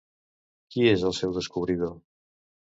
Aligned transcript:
Qui 0.75 0.87
és 0.93 1.03
el 1.09 1.13
seu 1.19 1.35
descobridor? 1.37 1.95